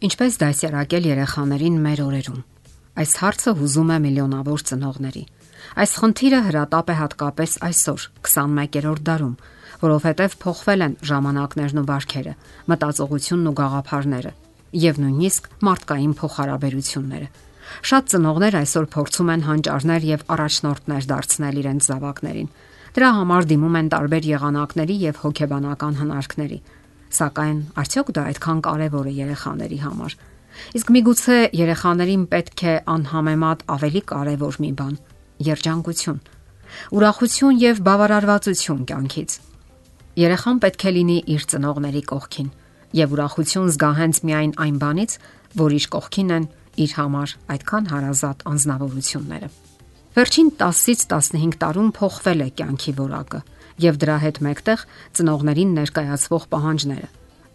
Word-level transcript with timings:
Ինչպես 0.00 0.38
դասյարակել 0.40 1.06
երեխաներին 1.10 1.74
մեր 1.84 2.00
օրերում։ 2.06 2.36
Այս 3.02 3.10
հարցը 3.20 3.52
հուզում 3.58 3.90
է 3.92 3.98
միլիոնավոր 4.04 4.62
ծնողների։ 4.70 5.24
Այս 5.84 5.92
խնդիրը 6.00 6.40
հրատապ 6.46 6.88
է 6.88 6.96
հատկապես 7.00 7.56
այսօր, 7.68 8.06
21-րդ 8.24 9.02
դարում, 9.10 9.34
որովհետև 9.84 10.38
փոխվել 10.40 10.84
են 10.86 10.96
ժամանակներն 11.10 11.82
ու 11.82 11.84
բարքերը, 11.92 12.34
մտածողությունն 12.72 13.50
ու 13.50 13.54
գաղափարները, 13.60 14.32
եւ 14.88 15.04
նույնիսկ 15.04 15.52
մարդկային 15.68 16.16
փոխհարաբերությունները։ 16.16 17.28
Շատ 17.90 18.10
ծնողներ 18.10 18.60
այսօր 18.64 18.90
փորձում 18.96 19.32
են 19.36 19.46
հանճարներ 19.50 20.10
եւ 20.16 20.28
առաջնորդներ 20.32 21.12
դարձնել 21.12 21.60
իրենց 21.60 21.92
զավակներին։ 21.92 22.52
Դրա 22.96 23.10
համար 23.20 23.52
դիմում 23.52 23.76
են 23.84 23.88
տարբեր 24.00 24.24
եղանակների 24.32 24.96
եւ 25.10 25.20
հոգեբանական 25.28 26.00
հնարքների 26.00 26.58
Սակայն 27.10 27.58
արդյոք 27.80 28.10
դա 28.16 28.24
այդքան 28.30 28.60
կարևոր 28.66 29.06
է 29.10 29.12
երեխաների 29.20 29.78
համար։ 29.84 30.16
Իսկ 30.78 30.90
միգուցե 30.94 31.38
երեխաներին 31.60 32.24
պետք 32.30 32.62
է 32.70 32.74
անհամեմատ 32.94 33.64
ավելի 33.74 34.02
կարևոր 34.10 34.58
մի 34.64 34.70
բան՝ 34.80 34.94
երջանկություն, 35.50 36.20
ուրախություն 36.96 37.60
եւ 37.60 37.82
բավարարվածություն 37.86 38.82
կյանքից։ 38.90 39.36
Երեխան 40.20 40.60
պետք 40.64 40.84
է 40.90 40.92
լինի 40.96 41.18
իր 41.34 41.46
ծնողների 41.50 42.02
կողքին 42.10 42.50
եւ 43.00 43.12
ուրախություն 43.14 43.70
զգա 43.70 43.90
հենց 44.00 44.20
միայն 44.26 44.52
այն 44.64 44.78
բանից, 44.82 45.12
որ 45.60 45.74
իր 45.78 45.86
կողքին 45.94 46.32
են 46.36 46.46
իր 46.80 46.92
համար 46.98 47.34
այդքան 47.54 47.90
հարազատ 47.90 48.42
անznավորությունները։ 48.50 49.48
Վերջին 50.10 50.48
10-ից 50.58 51.02
15 51.10 51.58
տարում 51.62 51.90
փոխվել 51.94 52.40
է 52.42 52.48
կյանքի 52.58 52.92
որակը 52.98 53.40
եւ 53.78 54.00
դրա 54.02 54.16
հետ 54.24 54.40
մեկտեղ 54.46 54.84
ծնողներին 55.18 55.74
ներկայացվող 55.80 56.46
պահանջները։ 56.54 57.08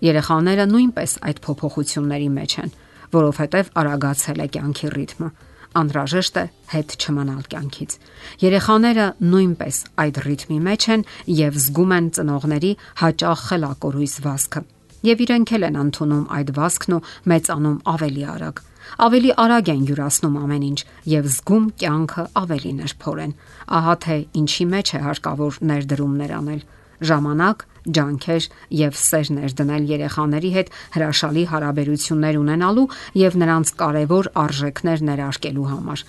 Երեխաները 0.05 0.65
նույնպես 0.75 1.11
այդ 1.25 1.41
փոփոխությունների 1.45 2.29
մեջ 2.35 2.55
են, 2.65 2.71
որովհետեւ 3.15 3.73
արագացել 3.81 4.43
է 4.45 4.47
կյանքի 4.55 4.89
ռիթմը 4.95 5.29
անհրաժեշտ 5.75 6.37
է 6.39 6.45
հետ 6.71 6.95
չմնալ 6.99 7.47
կյանքից։ 7.51 7.97
Երեխաները 8.45 9.07
նույնպես 9.31 9.81
այդ 10.05 10.21
ռիթմի 10.27 10.59
մեջ 10.69 10.87
են 10.95 11.05
եւ 11.39 11.59
զգում 11.65 11.97
են 11.99 12.07
ծնողների 12.19 12.71
հաճախ 13.03 13.45
խելակորույս 13.49 14.15
վասկը։ 14.25 14.63
Եվ 15.05 15.25
իրենք 15.25 15.51
էլ 15.55 15.67
են 15.69 15.81
ընդունում 15.85 16.25
այդ 16.39 16.55
վասկն 16.55 16.95
ու 16.95 17.03
մեծանում 17.31 17.77
ավելի 17.95 18.23
արագ 18.35 18.63
ավելի 19.05 19.31
արագ 19.43 19.69
են 19.73 19.85
յուրացնում 19.89 20.35
ամեն 20.39 20.65
ինչ 20.65 20.79
եւ 21.11 21.27
զգում 21.35 21.65
կյանքը 21.81 22.23
ավելի 22.41 22.71
նրբորեն։ 22.79 23.33
Ահա 23.77 23.95
թե 24.05 24.17
ինչի 24.41 24.65
մեջ 24.71 24.91
է 24.95 24.99
հարկավոր 25.05 25.57
ներդրումներ 25.71 26.31
անել։ 26.35 26.61
Ժամանակ, 27.09 27.65
ջանքեր 27.95 28.47
եւ 28.79 28.95
սեր 29.01 29.27
ներդնել 29.35 29.83
երեխաների 29.91 30.51
հետ 30.55 30.71
հրաշալի 30.95 31.43
հարաբերություններ 31.51 32.39
ունենալու 32.39 32.87
եւ 33.25 33.37
նրանց 33.41 33.73
կարևոր 33.81 34.31
արժեքներ 34.45 35.05
ներարկելու 35.09 35.67
համար։ 35.75 36.05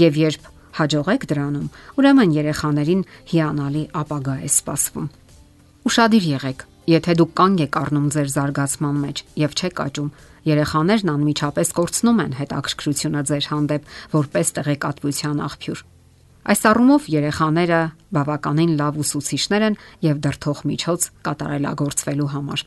Եվ 0.00 0.18
երբ 0.20 0.48
հաջողեք 0.80 1.26
դրանում, 1.30 1.70
ուրեմն 2.00 2.34
երեխաներին 2.40 3.06
հիանալի 3.30 3.84
ապագա 4.00 4.34
է 4.40 4.50
սպասվում։ 4.50 5.08
Ուշադիր 5.90 6.26
եղեք, 6.30 6.60
եթե 6.88 7.14
դուք 7.20 7.32
կանգ 7.40 7.62
եք 7.66 7.78
առնում 7.80 8.08
ձեր 8.14 8.28
զարգացման 8.34 8.96
մեջ 9.04 9.22
եւ 9.40 9.54
չեք 9.60 9.80
աճում, 9.84 10.10
երեխաներն 10.48 11.12
անմիջապես 11.12 11.72
կորցնում 11.76 12.20
են 12.24 12.36
հետաքրքրությունը 12.40 13.22
ձեր 13.30 13.48
հանդեպ 13.50 13.88
որպես 14.16 14.52
տեղեկատվության 14.56 15.42
աղբյուր։ 15.50 15.84
Այս 16.50 16.60
առումով 16.70 17.06
երեխաները 17.12 17.80
բավականին 18.16 18.70
լավ 18.80 19.00
ուսուցիչներ 19.04 19.64
են 19.68 19.80
եւ 20.08 20.20
դրթող 20.24 20.60
միջոց 20.70 21.08
կատարելագործվելու 21.26 22.30
համար։ 22.34 22.62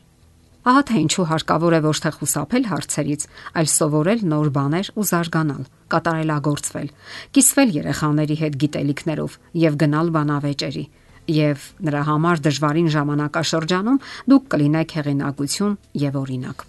Ահա 0.64 0.82
թե 0.88 1.00
ինչու 1.04 1.24
հարկավոր 1.28 1.74
է 1.76 1.80
ոչ 1.84 1.96
թե 2.00 2.10
խուսափել 2.14 2.68
հարցերից, 2.70 3.24
այլ 3.58 3.68
սովորել 3.68 4.20
նոր 4.30 4.48
բաներ 4.54 4.86
ու 4.96 5.04
զարգանալ, 5.10 5.64
կատարելագործվել, 5.92 6.88
կիսվել 7.36 7.74
երեխաների 7.84 8.36
հետ 8.40 8.56
գիտելիքներով 8.64 9.36
եւ 9.60 9.76
գնալ 9.84 10.08
բանավեճերի։ 10.14 10.84
Եվ 11.30 11.66
նրա 11.88 12.02
համար 12.10 12.40
դժվարին 12.44 12.88
ժամանակաշրջանում 12.94 14.00
դուք 14.28 14.48
կլինեք 14.54 14.94
հեղինակություն 14.98 15.76
եւ 16.04 16.18
օրինակ։ 16.20 16.64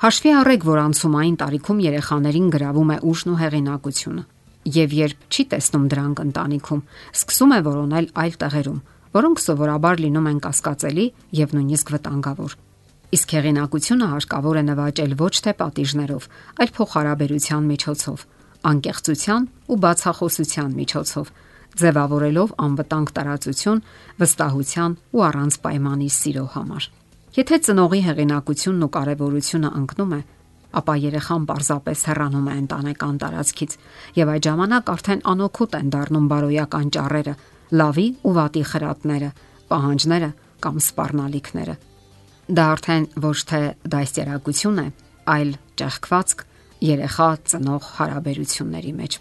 Հաշվի 0.00 0.30
առեք, 0.40 0.62
որ 0.64 0.78
անցումային 0.80 1.40
տարիքում 1.44 1.82
երեխաներին 1.84 2.46
գրավում 2.56 2.92
է 2.94 2.96
ուժն 3.10 3.32
ու 3.34 3.40
հեղինակությունը 3.40 4.22
եւ 4.68 4.94
երբ 4.96 5.28
չի 5.32 5.44
տեսնում 5.52 5.84
դրանք 5.92 6.18
ընտանիքում, 6.24 6.80
սկսում 7.16 7.52
է 7.56 7.60
որոնել 7.64 8.06
այլ 8.22 8.34
տեղերում, 8.40 8.80
որոնք 9.16 9.40
սովորաբար 9.44 10.02
լինում 10.04 10.28
են 10.30 10.40
կասկածելի 10.44 11.06
եւ 11.40 11.54
նույնիսկ 11.56 11.92
վտանգավոր։ 11.94 12.56
Իսկ 13.10 13.32
հեղինակությունը 13.34 14.08
հարկավոր 14.10 14.56
է 14.60 14.64
նվաճել 14.70 15.14
ոչ 15.20 15.34
թե 15.44 15.52
պատիժներով, 15.60 16.26
այլ 16.60 16.70
փոխհարաբերության 16.76 17.64
միջոցով, 17.70 18.18
անկեղծության 18.70 19.48
ու 19.70 19.78
բացախոսության 19.84 20.70
միջոցով, 20.80 21.32
ձևավորելով 21.80 22.54
անվտանգ 22.66 23.12
տարածություն 23.16 23.82
վստահության 24.20 24.96
ու 25.14 25.22
առանց 25.28 25.58
պայմանի 25.64 26.08
սիրո 26.16 26.44
համար։ 26.54 26.88
Եթե 27.36 27.56
ծնողի 27.66 28.00
հեղինակությունն 28.06 28.84
ու 28.86 28.92
կարևորությունը 28.96 29.70
ընկնում 29.80 30.14
է, 30.16 30.20
ապա 30.80 30.94
երեխան 31.02 31.46
պարզապես 31.50 32.02
հեռանում 32.10 32.48
է 32.50 32.54
ընտանեկան 32.60 33.16
տարածքից 33.22 33.76
եւ 34.18 34.32
այդ 34.34 34.46
ժամանակ 34.50 34.90
արդեն 34.94 35.22
անօքուտ 35.30 35.76
են 35.80 35.88
դառնում 35.94 36.28
բարոյական 36.30 36.90
ճառերը, 36.96 37.34
լավի 37.80 38.06
ու 38.26 38.34
վատի 38.38 38.62
խրատները, 38.70 39.30
պահանջները 39.70 40.30
կամ 40.66 40.82
սпарնալիքները։ 40.90 41.74
Դա 42.50 42.68
արդեն 42.74 43.08
ոչ 43.30 43.38
թե 43.50 43.62
դաստիարակություն 43.94 44.80
է, 44.82 44.86
այլ 45.30 45.50
ճեղքվածք 45.80 46.46
երեխա 46.90 47.28
ծնող 47.50 47.90
հարաբերությունների 48.00 48.94
մեջ։ 49.00 49.20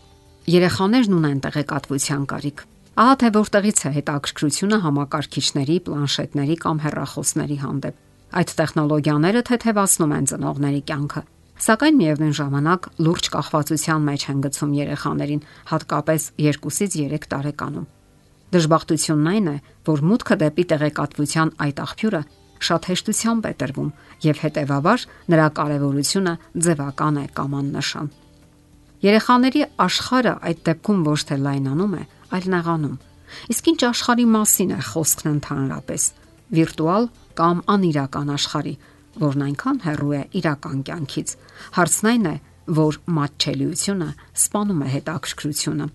Երեխաներն 0.49 1.13
ունեն 1.13 1.41
տեղեկատվության 1.45 2.23
կարիք։ 2.29 2.61
Ահա 2.99 3.15
թե 3.21 3.29
որտեղից 3.35 3.81
է 3.85 3.89
հետաքրքրությունը 3.99 4.77
համակարգիչների, 4.85 5.75
պլանշետների 5.85 6.55
կամ 6.63 6.79
հեռախոսների 6.85 7.57
հանդեպ։ 7.63 7.99
Այդ 8.39 8.53
տեխնոլոգիաները 8.59 9.43
թեթևացնում 9.49 10.15
են 10.17 10.29
ծնողների 10.31 10.81
կյանքը, 10.89 11.21
Սակայն 11.59 11.95
միևնույն 11.99 12.35
ժամանակ 12.39 12.85
լուրջ 13.03 13.25
կախվածության 13.33 14.03
մեջ 14.07 14.21
են 14.31 14.43
գցում 14.45 14.75
երեխաներին, 14.79 15.41
հատկապես 15.71 16.27
2-ից 16.39 16.95
3 16.95 17.27
տարեկանում։ 17.33 17.87
Դժբախտությունն 18.55 19.27
այն 19.33 19.49
է, 19.51 19.55
որ 19.89 20.03
մուտքը 20.09 20.37
դեպի 20.45 20.65
տեղեկատվության 20.71 21.51
այդ 21.67 21.83
աղբյուրը 21.83 22.21
շատ 22.69 22.89
հեշտությամբ 22.89 23.49
է 23.49 23.53
տրվում 23.59 23.91
եւ 24.29 24.41
հետեւաբար 24.47 25.05
նրա 25.35 25.47
կարեւորությունը 25.59 26.33
ձևական 26.63 27.19
է 27.19 27.25
կամ 27.35 27.59
աննշան։ 27.59 28.09
Երեխաների 28.99 29.61
աշխարհը 29.79 30.33
այդ 30.49 30.63
դեպքում 30.67 31.03
ոչ 31.07 31.19
թե 31.29 31.35
լայնանում 31.39 31.93
է, 31.95 32.03
այլ 32.35 32.47
նեղանում։ 32.53 32.95
Իսկ 33.53 33.69
ինչ 33.71 33.79
աշխարհի 33.89 34.25
մասին 34.33 34.73
է 34.75 34.79
խոսքն 34.89 35.29
ընդհանրապես՝ 35.29 36.07
վիրտուալ 36.59 37.05
կամ 37.39 37.61
անիրական 37.75 38.31
աշխարհի, 38.35 38.73
որն 39.23 39.45
այնքան 39.47 39.79
հեռու 39.85 40.13
է 40.19 40.21
իրական 40.39 40.81
կյանքից։ 40.89 41.33
Հարցն 41.77 42.09
այն 42.09 42.27
է, 42.29 42.35
որ 42.79 42.99
մատչելիությունը 43.19 44.09
սպանում 44.39 44.83
է 44.83 44.89
հետաքրքրությունը։ 44.95 45.87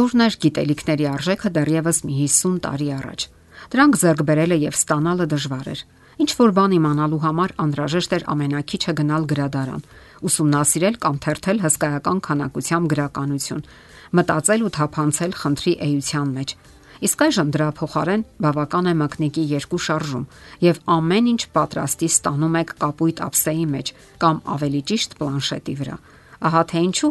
Որն 0.00 0.24
էր 0.24 0.34
գիտելիքների 0.44 1.06
արժեքը 1.10 1.52
դեռևս 1.56 2.00
մի 2.06 2.16
50 2.24 2.58
տարի 2.64 2.88
առաջ։ 3.00 3.28
Դրանք 3.74 4.00
ձեռք 4.00 4.22
բերելը 4.30 4.58
եւ 4.64 4.78
ստանալը 4.80 5.26
դժվար 5.34 5.70
էր։ 5.74 5.84
Ինչ 6.20 6.30
որ 6.40 6.50
բան 6.56 6.72
իմանալու 6.76 7.20
համար 7.24 7.54
անհրաժեշտ 7.64 8.16
էր 8.16 8.24
ամենակիչը 8.34 8.92
գնալ 9.00 9.22
գրադարան, 9.30 9.86
ուսումնասիրել 10.30 10.98
կամ 11.04 11.20
թերթել 11.24 11.62
հսկայական 11.64 12.18
քանակությամբ 12.26 12.90
գրականություն, 12.92 13.64
մտածել 14.20 14.66
ու 14.66 14.74
թափանցել 14.76 15.32
խնդրի 15.40 15.74
էության 15.86 16.34
մեջ, 16.36 16.56
Իսկ 17.00 17.22
այժմ 17.24 17.50
դրա 17.56 17.66
փոխարեն 17.78 18.22
բավական 18.44 18.88
է 18.90 18.92
մակնիկի 19.00 19.42
երկու 19.54 19.78
շարժում 19.86 20.24
եւ 20.66 20.80
ամեն 20.96 21.30
ինչ 21.30 21.42
պատրաստի 21.56 22.08
ստանում 22.12 22.58
եք 22.60 22.74
կապույտ 22.82 23.22
ափսեի 23.24 23.64
մեջ 23.74 23.92
կամ 24.24 24.42
ավելի 24.54 24.82
ճիշտ 24.90 25.16
պլանշետի 25.20 25.76
վրա։ 25.80 25.96
Ահա 26.40 26.62
թե 26.70 26.80
ինչու 26.86 27.10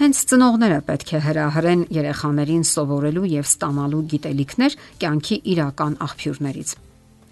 հենց 0.00 0.18
ծնողները 0.30 0.80
պետք 0.86 1.12
է 1.16 1.20
հրահրեն 1.26 1.82
երեխաներին 1.96 2.64
սովորելու 2.70 3.28
եւ 3.32 3.46
ստանալու 3.48 4.02
գիտելիքներ 4.12 4.76
կյանքի 5.00 5.36
իրական 5.52 5.94
աղբյուրներից։ 6.06 6.72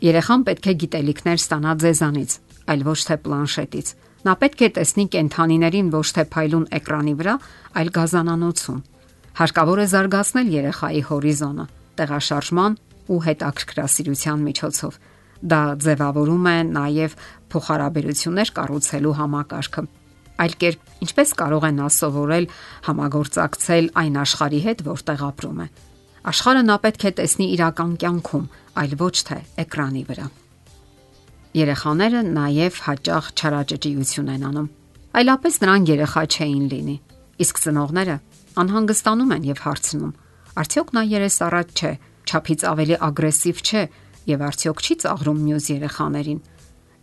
Երեխան 0.05 0.45
պետք 0.49 0.65
է 0.65 0.75
գիտելիքներ 0.85 1.39
ստանա 1.45 1.75
ձեզանից, 1.85 2.31
այլ 2.73 2.85
ոչ 2.89 2.99
թե 3.09 3.17
պլանշետից։ 3.25 3.89
Նա 4.25 4.35
պետք 4.41 4.65
է 4.65 4.69
տեսնի 4.79 5.05
կենթանիներին 5.15 5.89
ոչ 5.93 6.09
թե 6.17 6.25
փայլուն 6.33 6.67
էկրանի 6.81 7.15
վրա, 7.21 7.35
այլ 7.77 7.89
գազանանոցում։ 7.99 8.79
Հարկավոր 9.35 9.83
է 9.85 9.87
զարգացնել 9.93 10.49
երեխայի 10.55 11.03
հորիզոնը, 11.11 11.65
տեղաշարժման 12.01 12.79
ու 13.05 13.21
հետաքրքրասիրության 13.29 14.45
միջոցով։ 14.49 14.99
Դա 15.45 15.61
ձևավորում 15.85 16.47
է 16.49 16.57
նաև 16.73 17.17
փոխհարաբերություններ 17.53 18.53
կառուցելու 18.57 19.15
համակարգը։ 19.21 19.85
Այլ 20.35 20.55
կերպ, 20.61 20.87
ինչպես 21.05 21.35
կարող 21.39 21.65
է 21.69 21.73
նա 21.75 21.89
սովորել 21.95 22.47
համագործակցել 22.89 23.91
այն 24.03 24.17
աշխարհի 24.25 24.61
հետ, 24.65 24.81
որտեղ 24.89 25.21
ապրում 25.31 25.61
է։ 25.65 25.67
Աշխարհը 26.25 26.63
նա 26.65 26.77
պետք 26.85 27.05
է 27.05 27.13
տեսնի 27.21 27.47
իրական 27.55 27.93
կյանքում, 28.03 28.47
այլ 28.81 28.97
ոչ 29.05 29.17
թե 29.29 29.39
էկրանի 29.65 30.03
վրա։ 30.09 30.27
Երեխաները 31.55 32.21
նաև 32.35 32.79
հաճախ 32.89 33.27
չարաճճիություն 33.39 34.31
են 34.35 34.47
անում։ 34.49 34.71
Այլապես 35.15 35.59
նրանք 35.63 35.91
երեխա 35.95 36.23
չէին 36.35 36.65
լինի։ 36.73 36.97
Իսկ 37.45 37.61
ծնողները 37.65 38.17
անհանգստանում 38.65 39.35
են 39.35 39.47
եւ 39.51 39.61
հարցնում. 39.65 40.13
արդյոք 40.55 40.89
նա 40.95 41.03
երեսառած 41.11 41.69
չէ, 41.75 41.93
ճափից 42.31 42.61
ավելի 42.71 42.97
ագրեսիվ 43.07 43.57
չէ 43.69 43.83
եւ 44.31 44.45
արդյոք 44.49 44.79
չի 44.85 44.95
ծաղրում 45.05 45.41
մյուս 45.45 45.67
երեխաներին։ 45.75 46.41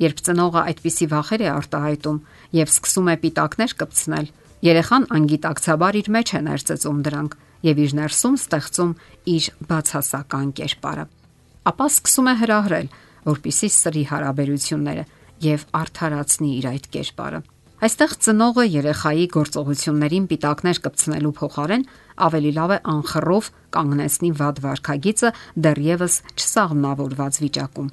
Երբ 0.02 0.22
ծնողը 0.26 0.62
այդպիսի 0.72 1.08
վախեր 1.12 1.42
է 1.46 1.50
արտահայտում 1.52 2.20
եւ 2.58 2.72
սկսում 2.72 3.10
է 3.12 3.16
պիտակներ 3.22 3.74
կպցնել, 3.82 4.28
երեխան 4.66 5.08
անգիտակցաբար 5.18 5.98
իր 6.02 6.10
մեջ 6.16 6.32
է 6.32 6.42
ներծծում 6.48 7.02
դրանք 7.06 7.36
եւ 7.68 7.82
իր 7.86 7.96
ներսում 8.02 8.38
ստեղծում 8.42 8.94
իր 9.36 9.50
բացասական 9.70 10.48
կերպարը։ 10.58 11.06
Ապա 11.72 11.88
սկսում 11.92 12.30
է 12.32 12.36
հրահրել, 12.42 12.88
որpիսի 13.30 13.70
սրի 13.78 14.04
հարաբերությունները 14.12 15.04
եւ 15.46 15.66
արդարացնի 15.82 16.52
իր 16.58 16.68
այդ 16.72 16.88
կերպարը։ 16.98 17.42
Այստեղ 17.82 18.12
ծնողը 18.26 18.64
երեխայի 18.72 19.24
գործողություններին 19.36 20.26
պիտակներ 20.30 20.82
կպցնելու 20.86 21.32
փոխարեն 21.38 21.86
ավելի 22.26 22.52
լավ 22.58 22.74
է 22.76 22.78
անխռով 22.94 23.50
կանգնեցնի 23.78 24.30
վատ 24.42 24.62
վարքագիծը 24.66 25.34
դեռևս 25.66 26.20
չսաղմնավորված 26.38 27.42
վիճակում։ 27.42 27.90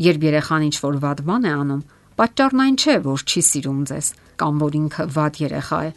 Երբ 0.00 0.22
երեխան 0.30 0.66
ինչ 0.70 0.76
որ 0.80 0.96
վատ 1.04 1.18
բան 1.28 1.44
է 1.44 1.52
անում, 1.60 1.82
պատճառն 2.20 2.62
այն 2.64 2.76
չէ, 2.80 2.94
որ 3.04 3.24
չի 3.28 3.42
սիրում 3.50 3.80
ձեզ 3.90 4.06
կամ 4.40 4.60
որ 4.60 4.76
ինքը 4.80 5.04
վատ 5.16 5.34
երեխա 5.44 5.80
է։ 5.84 5.90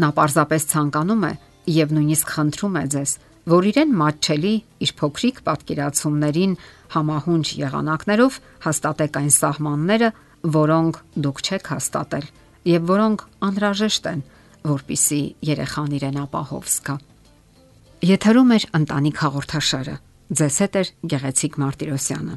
Նա 0.00 0.08
պարզապես 0.16 0.66
ցանկանում 0.70 1.24
է 1.24 1.32
եւ 1.70 1.94
նույնիսկ 1.96 2.32
խնդրում 2.36 2.76
է 2.80 2.84
ձեզ, 2.94 3.10
որ 3.50 3.68
իրեն 3.70 3.94
մատչելի 4.00 4.54
իր 4.84 4.92
փոքրիկ 5.00 5.40
պատկերացումներին 5.48 6.52
համահունչ 6.94 7.46
եղանակներով 7.60 8.36
հաստատեք 8.66 9.18
այն 9.20 9.32
սահմանները, 9.40 10.10
որոնք 10.60 11.00
դուք 11.24 11.42
չեք 11.48 11.72
հաստատել 11.74 12.26
եւ 12.70 12.86
որոնք 12.90 13.24
անհրաժեշտ 13.48 14.10
են, 14.10 14.22
որpիսի 14.68 15.22
երեխան 15.48 15.96
իրեն 16.00 16.20
ապահով 16.26 16.70
զգա։ 16.76 16.96
Եթերում 18.10 18.52
է 18.56 18.58
ընտանիք 18.80 19.24
հաղորդաշարը։ 19.24 19.96
Ձեզ 20.40 20.56
հետ 20.64 20.76
է 20.80 20.82
Գեղեցիկ 21.10 21.60
Մարտիրոսյանը։ 21.60 22.36